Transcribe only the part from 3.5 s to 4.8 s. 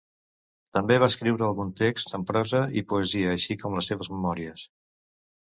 com les seves memòries.